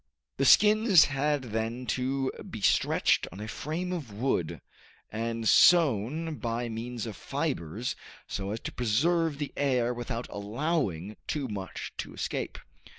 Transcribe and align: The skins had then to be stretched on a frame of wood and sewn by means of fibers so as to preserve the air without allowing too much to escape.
The 0.37 0.45
skins 0.45 1.05
had 1.05 1.43
then 1.51 1.85
to 1.89 2.31
be 2.49 2.59
stretched 2.59 3.27
on 3.31 3.39
a 3.39 3.47
frame 3.47 3.93
of 3.93 4.11
wood 4.11 4.59
and 5.11 5.47
sewn 5.47 6.37
by 6.37 6.69
means 6.69 7.05
of 7.05 7.15
fibers 7.15 7.95
so 8.27 8.49
as 8.49 8.59
to 8.61 8.71
preserve 8.71 9.37
the 9.37 9.53
air 9.55 9.93
without 9.93 10.27
allowing 10.31 11.17
too 11.27 11.47
much 11.47 11.93
to 11.99 12.15
escape. 12.15 12.57